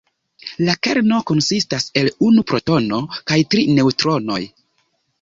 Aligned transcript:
La 0.69 0.75
kerno 0.87 1.19
konsistas 1.33 1.87
el 2.03 2.11
unu 2.31 2.47
protono 2.55 3.03
kaj 3.31 3.41
tri 3.55 3.71
neŭtronoj. 3.81 4.45